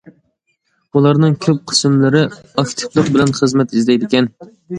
[0.97, 4.33] ئۇلارنىڭ كۆپ قىسىملىرى ئاكتىپلىق بىلەن خىزمەت ئىزدەيدىكەن.